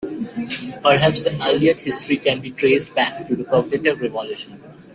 Perhaps 0.81 1.21
the 1.21 1.45
earliest 1.47 1.81
history 1.81 2.17
can 2.17 2.39
be 2.41 2.49
traced 2.49 2.95
back 2.95 3.27
to 3.27 3.35
the 3.35 3.43
cognitive 3.43 4.01
revolution. 4.01 4.59